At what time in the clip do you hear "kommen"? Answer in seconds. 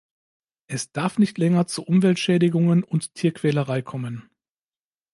3.83-4.31